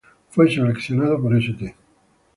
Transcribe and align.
Fue 0.31 0.49
seleccionado 0.49 1.21
por 1.21 1.35
St. 1.37 1.75